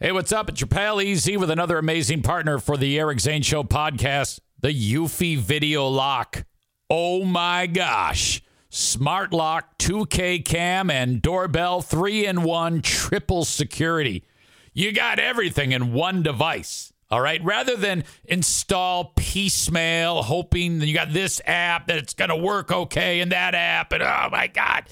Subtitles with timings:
[0.00, 0.48] Hey, what's up?
[0.48, 4.70] It's your pal EZ with another amazing partner for the Eric Zane Show podcast, the
[4.70, 6.44] Eufy Video Lock.
[6.90, 8.42] Oh my gosh.
[8.70, 14.24] Smart lock, 2K cam, and doorbell, three in one, triple security.
[14.72, 16.92] You got everything in one device.
[17.08, 17.42] All right.
[17.44, 22.72] Rather than install piecemeal, hoping that you got this app that it's going to work
[22.72, 24.86] okay and that app, and oh my God.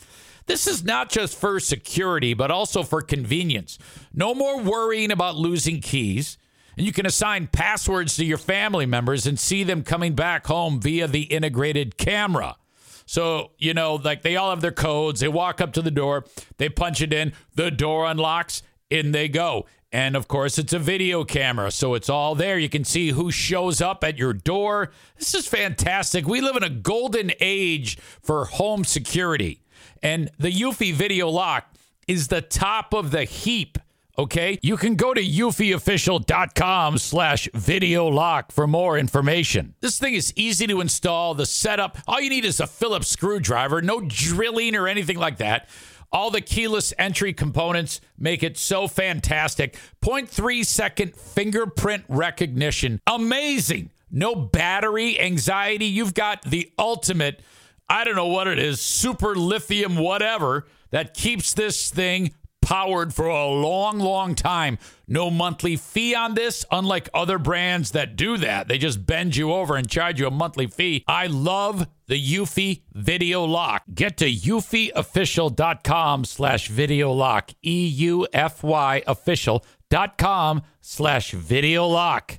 [0.47, 3.79] This is not just for security, but also for convenience.
[4.13, 6.39] No more worrying about losing keys.
[6.77, 10.81] And you can assign passwords to your family members and see them coming back home
[10.81, 12.57] via the integrated camera.
[13.05, 15.21] So, you know, like they all have their codes.
[15.21, 16.25] They walk up to the door,
[16.57, 19.67] they punch it in, the door unlocks, in they go.
[19.95, 22.59] And of course, it's a video camera, so it's all there.
[22.59, 24.91] You can see who shows up at your door.
[25.19, 26.27] This is fantastic.
[26.27, 29.61] We live in a golden age for home security.
[30.03, 31.73] And the Eufy Video Lock
[32.09, 33.79] is the top of the heap.
[34.19, 39.75] Okay, you can go to eufyofficial.com slash video lock for more information.
[39.81, 41.33] This thing is easy to install.
[41.35, 45.67] The setup, all you need is a Phillips screwdriver, no drilling or anything like that.
[46.13, 49.79] All the keyless entry components make it so fantastic.
[50.03, 53.01] 0.3 second fingerprint recognition.
[53.07, 53.91] Amazing.
[54.11, 55.87] No battery anxiety.
[55.87, 57.41] You've got the ultimate
[57.89, 63.27] I don't know what it is, super lithium, whatever, that keeps this thing powered for
[63.27, 64.79] a long, long time.
[65.07, 68.69] No monthly fee on this, unlike other brands that do that.
[68.69, 71.05] They just bend you over and charge you a monthly fee.
[71.07, 73.83] I love the Eufy Video Lock.
[73.93, 77.51] Get to eufyofficial.com slash video lock.
[77.63, 82.39] E-U-F-Y official.com slash video lock.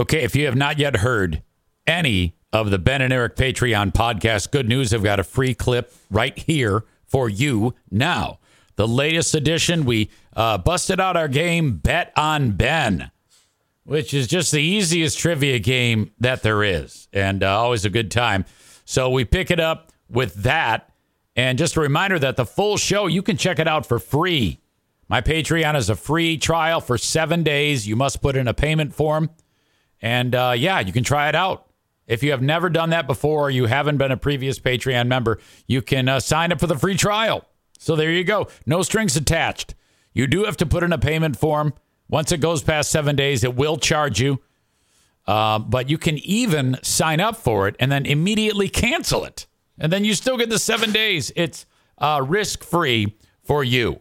[0.00, 1.42] Okay, if you have not yet heard
[1.86, 5.92] any of the Ben and Eric Patreon podcast, good news, I've got a free clip
[6.10, 8.38] right here for you now.
[8.76, 13.10] The latest edition, we uh, busted out our game Bet on Ben,
[13.84, 18.10] which is just the easiest trivia game that there is, and uh, always a good
[18.10, 18.46] time.
[18.86, 20.94] So we pick it up with that.
[21.36, 24.60] And just a reminder that the full show, you can check it out for free.
[25.10, 27.86] My Patreon is a free trial for seven days.
[27.86, 29.28] You must put in a payment form.
[30.02, 31.66] And uh, yeah, you can try it out.
[32.06, 35.38] If you have never done that before, or you haven't been a previous Patreon member,
[35.68, 37.44] you can uh, sign up for the free trial.
[37.78, 38.48] So there you go.
[38.66, 39.74] No strings attached.
[40.12, 41.72] You do have to put in a payment form.
[42.08, 44.40] Once it goes past seven days, it will charge you.
[45.26, 49.46] Uh, but you can even sign up for it and then immediately cancel it.
[49.78, 51.30] And then you still get the seven days.
[51.36, 51.64] It's
[51.98, 54.00] uh, risk free for you.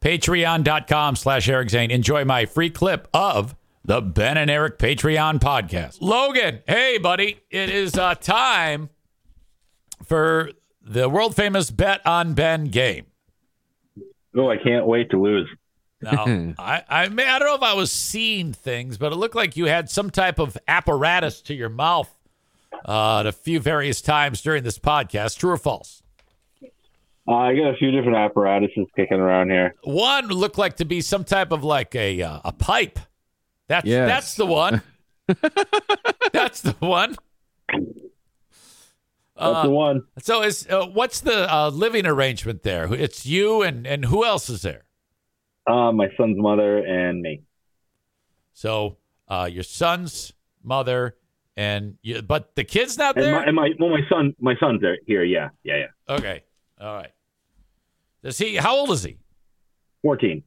[0.00, 1.90] Patreon.com slash Eric Zane.
[1.90, 3.56] Enjoy my free clip of
[3.88, 6.02] the Ben and Eric Patreon podcast.
[6.02, 8.90] Logan, hey, buddy, it is uh, time
[10.04, 10.50] for
[10.82, 13.06] the world famous Bet on Ben game.
[14.36, 15.48] Oh, I can't wait to lose.
[16.02, 16.26] Now,
[16.58, 19.56] I, I, may, I don't know if I was seeing things, but it looked like
[19.56, 22.14] you had some type of apparatus to your mouth
[22.86, 25.38] uh, at a few various times during this podcast.
[25.38, 26.02] True or false?
[27.26, 29.74] Uh, I got a few different apparatuses kicking around here.
[29.84, 32.98] One looked like to be some type of like a uh, a pipe
[33.68, 34.08] that's yes.
[34.08, 34.82] that's the one.
[36.32, 37.16] that's the one.
[39.36, 40.02] Uh, that's the one.
[40.18, 42.92] So is uh, what's the uh, living arrangement there?
[42.92, 44.84] It's you and and who else is there?
[45.66, 47.42] Uh, my son's mother and me.
[48.54, 48.96] So
[49.28, 50.32] uh, your son's
[50.64, 51.14] mother
[51.56, 53.36] and you, but the kid's not there.
[53.42, 55.24] And my, and my well, my son, my son's there here.
[55.24, 56.14] Yeah, yeah, yeah.
[56.16, 56.42] Okay,
[56.80, 57.12] all right.
[58.22, 58.56] Does he?
[58.56, 59.18] How old is he?
[60.02, 60.42] Fourteen.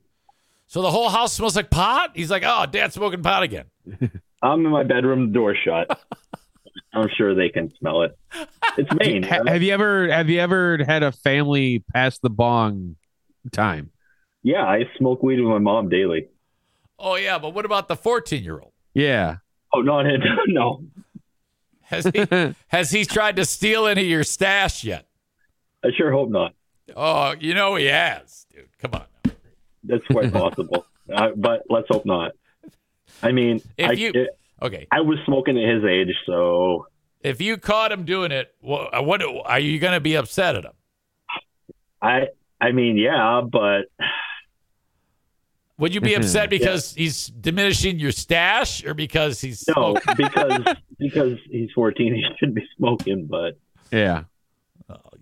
[0.71, 2.11] So the whole house smells like pot?
[2.15, 3.65] He's like, oh, dad's smoking pot again.
[4.41, 5.99] I'm in my bedroom, door shut.
[6.93, 8.17] I'm sure they can smell it.
[8.77, 9.21] It's Maine.
[9.23, 12.95] Ha- have you ever have you ever had a family pass the bong
[13.51, 13.91] time?
[14.43, 16.29] Yeah, I smoke weed with my mom daily.
[16.97, 18.71] Oh yeah, but what about the 14 year old?
[18.93, 19.37] Yeah.
[19.73, 20.21] Oh, not it.
[20.47, 20.85] No,
[21.81, 22.25] Has he
[22.69, 25.05] has he tried to steal any of your stash yet?
[25.83, 26.53] I sure hope not.
[26.95, 28.69] Oh, you know he has, dude.
[28.79, 29.03] Come on.
[29.83, 32.31] That's quite possible, uh, but let's hope not.
[33.23, 36.85] I mean, If I, you- it- Okay, I was smoking at his age, so
[37.21, 40.65] if you caught him doing it, what, what are you going to be upset at
[40.65, 40.73] him?
[42.01, 42.27] I.
[42.63, 43.85] I mean, yeah, but
[45.79, 50.15] Would you be upset because he's diminishing your stash, or because he's no, smoking?
[50.17, 53.25] because because he's 14, he shouldn't be smoking.
[53.25, 53.57] But
[53.91, 54.25] Yeah.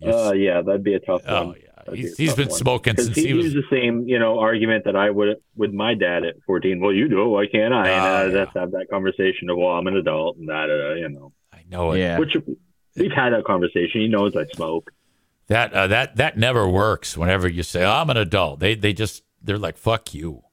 [0.02, 1.48] You're- uh, yeah, that'd be a tough oh one.
[1.48, 2.58] yeah, That'd be he's, a he's tough been one.
[2.58, 3.46] smoking since he he was.
[3.54, 6.80] used the same, you know, argument that I would with my dad at 14.
[6.82, 7.28] Well, you do it.
[7.28, 7.88] Why can't I?
[7.88, 8.34] And Ah, uh, yeah.
[8.40, 11.34] let's have that conversation of, well, I'm an adult and that, uh, you know.
[11.54, 12.00] I know it.
[12.00, 12.18] Yeah.
[12.20, 12.36] Which
[12.96, 14.02] we've had that conversation.
[14.02, 14.92] He knows I smoke.
[15.48, 17.18] That uh, that that never works.
[17.18, 20.44] Whenever you say oh, I'm an adult, they they just they're like fuck you.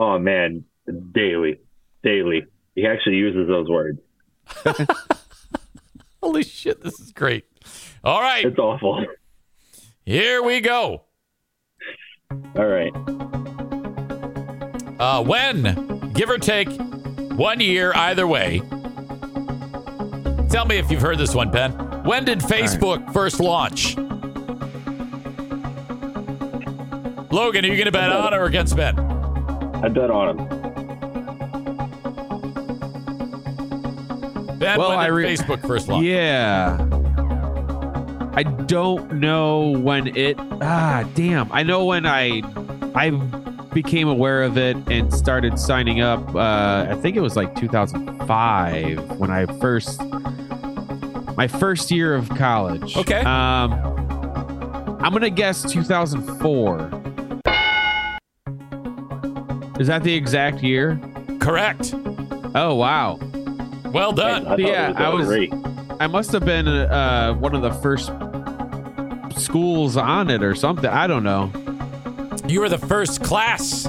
[0.00, 0.64] Oh man,
[1.12, 1.60] daily,
[2.02, 2.44] daily.
[2.74, 4.00] He actually uses those words.
[6.22, 7.44] Holy shit, this is great.
[8.02, 9.04] All right, It's awful.
[10.06, 11.02] Here we go.
[12.56, 12.92] All right.
[14.98, 16.68] Uh, when, give or take,
[17.32, 18.60] one year either way.
[20.48, 21.72] Tell me if you've heard this one, Ben.
[22.04, 23.96] When did Facebook first launch?
[27.30, 28.98] Logan, are you going to bet on or against Ben?
[28.98, 30.48] I bet on him.
[34.58, 36.06] Ben, Well, when did I re- Facebook first launch?
[36.06, 36.78] Yeah.
[38.66, 41.52] I don't know when it ah damn.
[41.52, 42.42] I know when I
[42.96, 43.10] I
[43.72, 49.18] became aware of it and started signing up uh I think it was like 2005
[49.18, 50.00] when I first
[51.36, 52.96] my first year of college.
[52.96, 53.20] Okay.
[53.20, 53.72] Um
[55.00, 56.90] I'm going to guess 2004.
[59.78, 60.98] Is that the exact year?
[61.38, 61.94] Correct.
[62.56, 63.20] Oh wow.
[63.92, 64.44] Well I done.
[64.44, 65.52] thought Yeah, I was- great.
[65.98, 68.10] I must have been uh, one of the first
[69.36, 70.88] schools on it or something.
[70.90, 71.50] I don't know.
[72.46, 73.88] You were the first class.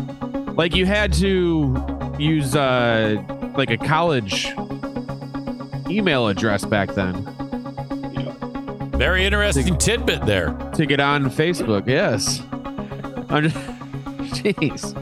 [0.56, 3.22] Like you had to use uh,
[3.56, 4.48] like a college
[5.90, 7.24] email address back then
[8.98, 10.52] Very interesting tidbit there.
[10.74, 11.88] to get on Facebook.
[11.88, 12.42] Yes.
[13.30, 13.56] I'm just-
[14.44, 14.94] Jeez.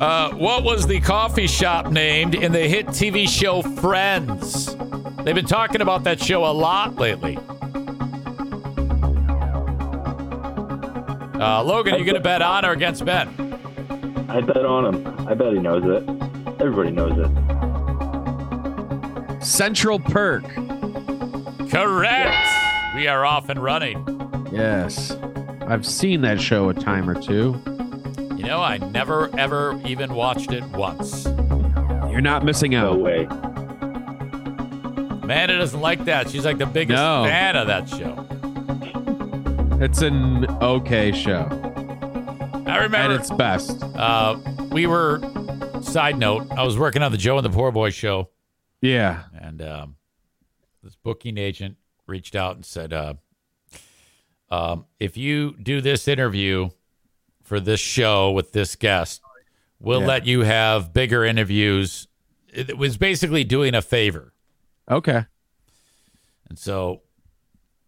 [0.00, 4.74] Uh, what was the coffee shop named in the hit TV show Friends?
[5.24, 7.38] They've been talking about that show a lot lately.
[11.40, 13.28] Uh, Logan, are you going to bet on or against Ben?
[14.28, 15.26] I bet on him.
[15.28, 16.06] I bet he knows it.
[16.60, 17.30] Everybody knows it.
[19.42, 20.44] Central Perk.
[21.70, 22.48] Correct.
[22.94, 24.04] We are off and running.
[24.52, 25.16] Yes.
[25.62, 27.58] I've seen that show a time or two.
[28.36, 31.24] You know, I never, ever even watched it once.
[32.10, 32.84] You're not missing out.
[32.84, 33.00] No out.
[33.00, 33.24] way.
[35.22, 36.28] Amanda doesn't like that.
[36.28, 37.24] She's like the biggest No.
[37.24, 38.26] fan of that show.
[39.82, 41.48] It's an okay show
[42.66, 42.96] I remember.
[42.96, 43.82] at its best.
[43.82, 44.38] uh,
[44.70, 45.20] we were,
[45.82, 48.28] side note, I was working on the Joe and the Poor Boy show.
[48.82, 49.22] Yeah.
[49.32, 49.96] And um,
[50.82, 53.14] this booking agent reached out and said, uh,
[54.50, 56.68] um, if you do this interview
[57.42, 59.22] for this show with this guest,
[59.80, 60.06] we'll Yeah.
[60.06, 62.06] let you have bigger interviews.
[62.52, 64.34] It it was basically doing a favor.
[64.90, 65.24] Okay.
[66.48, 67.02] And so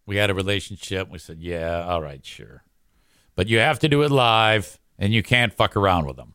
[0.05, 1.09] we had a relationship.
[1.09, 2.63] We said, yeah, all right, sure.
[3.35, 6.33] But you have to do it live and you can't fuck around with them.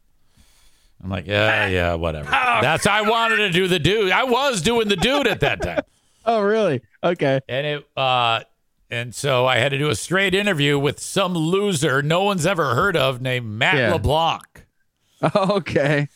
[1.02, 2.30] I'm like, yeah, yeah, whatever.
[2.30, 4.10] That's I wanted to do the dude.
[4.10, 5.82] I was doing the dude at that time.
[6.26, 6.82] Oh, really?
[7.02, 7.40] Okay.
[7.48, 8.40] and it uh
[8.90, 12.74] and so I had to do a straight interview with some loser no one's ever
[12.74, 13.92] heard of named Matt Yeah.
[13.94, 14.66] LeBlanc.
[15.34, 16.08] Okay.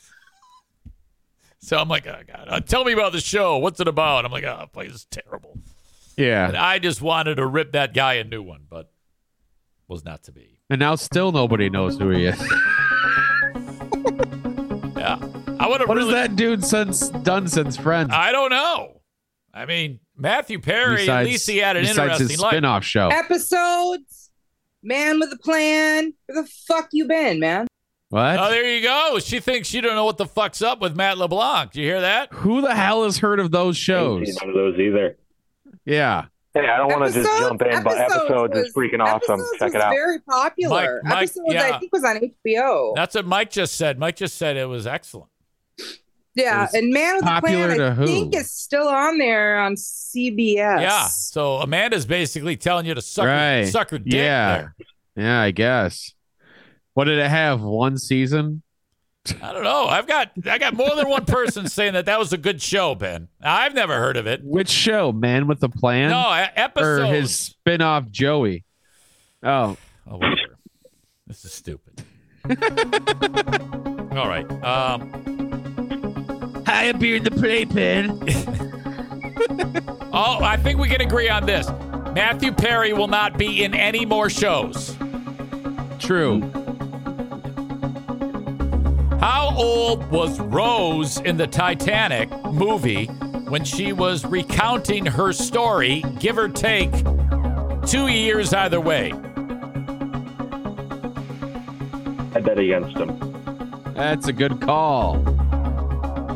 [1.61, 3.57] So I'm like, oh God, uh, tell me about the show.
[3.57, 4.27] What's it about?
[4.27, 5.59] I'm like, oh, this is terrible.
[6.19, 6.53] And Yeah.
[6.57, 8.91] I just wanted to rip that guy a new one, but
[9.89, 10.61] was not to be.
[10.71, 12.41] And now still nobody knows who he is.
[14.97, 15.19] Yeah,
[15.59, 18.11] I would have What has that dude since done since Friends?
[18.13, 19.01] I don't know.
[19.53, 21.09] I mean, Matthew Perry.
[21.09, 22.51] at least he had an besides interesting his life.
[22.53, 23.09] spin-off show.
[23.09, 24.31] episodes.
[24.83, 26.15] Man with a plan.
[26.27, 27.67] Where the fuck you been, man?
[28.11, 28.39] What?
[28.39, 29.19] Oh, there you go.
[29.21, 31.73] She thinks she don't know what the fuck's up with Matt LeBlanc.
[31.73, 32.33] Do you hear that?
[32.33, 34.27] Who the hell has heard of those Ain't shows?
[34.27, 35.17] seen none of those either.
[35.85, 36.27] Yeah.
[36.55, 39.41] Hey, I don't want to just jump in, but episodes is freaking awesome.
[39.59, 39.91] Check it out.
[39.93, 41.01] Very popular.
[41.03, 41.71] Mike- Mike, episodes, yeah.
[41.75, 42.95] I think, was on HBO.
[42.95, 43.99] That's what Mike just said.
[43.99, 45.31] Mike just said it was excellent.
[46.35, 48.07] yeah, was and Man with a popular Plan, I who?
[48.07, 50.81] think, is still on there on CBS.
[50.83, 51.07] Yeah.
[51.09, 53.65] So Amanda's basically telling you to suck, her, Right.
[53.69, 54.57] suck her dick Yeah.
[54.57, 54.75] there.
[55.17, 56.13] Yeah, I guess.
[56.95, 57.63] What did it have?
[57.63, 58.63] One season?
[59.41, 59.87] I don't know.
[59.87, 62.95] I've got I got more than one person saying that that was a good show,
[62.97, 63.29] Ben.
[63.41, 64.41] I've never heard of it.
[64.43, 65.13] Which show?
[65.13, 66.11] Man with a Plan?
[66.11, 67.03] No, episode.
[67.03, 68.65] or his spin-off Joey.
[69.45, 69.77] Oh,
[70.11, 70.59] Oh, whatever.
[71.29, 72.03] this is stupid.
[74.17, 74.51] All right.
[74.65, 75.13] Um,
[76.67, 78.19] high up here in the playpen.
[80.13, 81.69] oh, I think we can agree on this.
[82.13, 84.97] Matthew Perry will not be in any more shows.
[86.01, 86.41] True.
[89.23, 96.39] How old was Rose in the Titanic movie when she was recounting her story, give
[96.39, 96.91] or take
[97.87, 99.13] two years either way?
[102.35, 103.95] I bet against him.
[103.95, 105.23] That's a good call.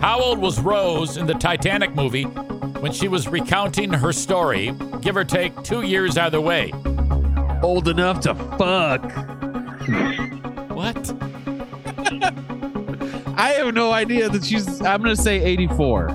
[0.00, 5.16] How old was Rose in the Titanic movie when she was recounting her story, give
[5.16, 6.70] or take two years either way?
[7.64, 9.02] Old enough to fuck.
[10.76, 11.10] What?
[13.36, 14.80] I have no idea that she's.
[14.82, 16.08] I'm gonna say 84.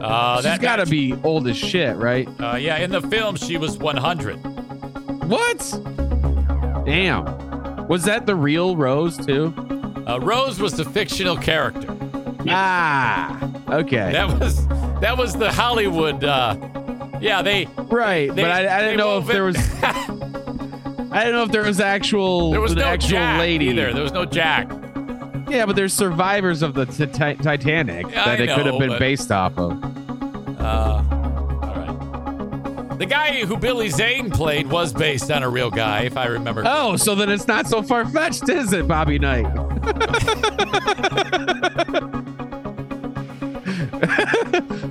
[0.00, 2.28] Uh, she's got to be old as shit, right?
[2.40, 4.34] Uh, yeah, in the film, she was 100.
[5.24, 5.58] What?
[6.86, 7.86] Damn.
[7.88, 9.52] Was that the real Rose too?
[10.06, 11.94] Uh, Rose was the fictional character.
[12.48, 14.12] Ah, okay.
[14.12, 14.66] That was
[15.00, 16.22] that was the Hollywood.
[16.24, 16.56] Uh,
[17.20, 19.56] yeah, they right, they- but I, I didn't know if there was.
[21.18, 22.52] I don't know if there was actual.
[22.52, 23.92] there was an no actual Jack lady either.
[23.92, 24.70] There was no Jack.
[25.48, 28.78] Yeah, but there's survivors of the ti- ti- Titanic Yeah, that I it could have
[28.78, 29.72] been but- based off of.
[30.60, 31.02] Uh, all
[31.74, 32.98] right.
[32.98, 36.62] The guy who Billy Zane played was based on a real guy, if I remember.
[36.66, 39.46] Oh, so then it's not so far fetched, is it, Bobby Knight?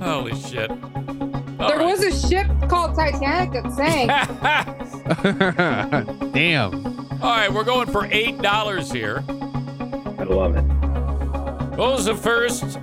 [0.02, 0.68] Holy shit!
[1.58, 4.10] There was a ship called Titanic that sank.
[6.38, 6.86] Damn.
[7.20, 9.24] All right, we're going for eight dollars here.
[9.28, 10.62] I love it.
[11.76, 12.78] What was the first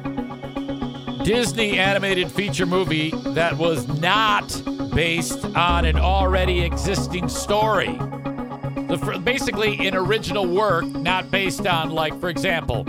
[1.24, 4.62] Disney animated feature movie that was not
[4.94, 7.94] based on an already existing story?
[7.94, 12.84] The, fir- basically, an original work, not based on, like, for example,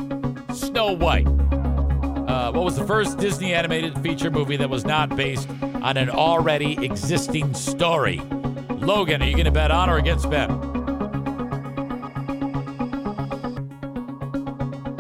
[0.53, 1.29] Snow White.
[1.29, 6.11] Uh, what was the first Disney animated feature movie that was not based on an
[6.11, 8.21] already existing story?
[8.87, 10.49] Logan, are you going to bet on or against Ben?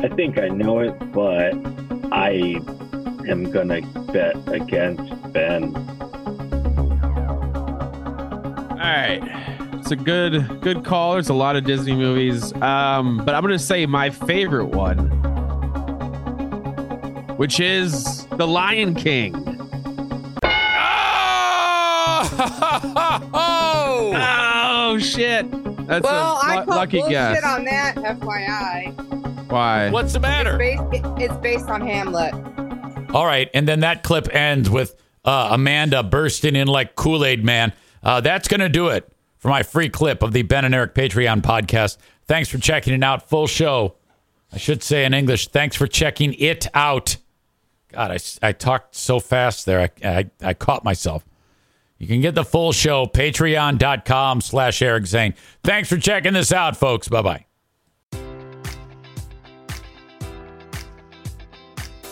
[0.05, 1.55] I think I know it, but
[2.13, 2.61] I
[3.29, 3.81] am gonna
[4.13, 5.75] bet against Ben.
[8.71, 9.21] All right.
[9.75, 11.13] It's a good good call.
[11.13, 12.53] There's a lot of Disney movies.
[12.55, 15.11] Um, but I'm gonna say my favorite one,
[17.37, 19.35] which is The Lion King.
[22.49, 23.43] Oh!
[24.97, 25.51] Oh shit.
[25.87, 27.45] That's well, a I call lucky bullshit guess.
[27.45, 29.51] on that, FYI.
[29.51, 29.91] Why?
[29.91, 30.59] What's the matter?
[30.61, 32.33] It's based, it- it's based on Hamlet.
[33.15, 37.45] All right, and then that clip ends with uh, Amanda bursting in like Kool Aid
[37.45, 37.73] Man.
[38.03, 40.95] Uh, that's going to do it for my free clip of the Ben and Eric
[40.95, 41.99] Patreon podcast.
[42.27, 43.29] Thanks for checking it out.
[43.29, 43.97] Full show.
[44.53, 47.17] I should say in English, thanks for checking it out.
[47.93, 49.91] God, I, I talked so fast there.
[50.03, 51.25] I, I, I caught myself.
[51.99, 55.35] You can get the full show, patreon.com slash Eric Zane.
[55.65, 57.09] Thanks for checking this out, folks.
[57.09, 57.46] Bye bye